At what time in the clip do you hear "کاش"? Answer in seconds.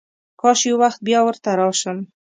0.41-0.59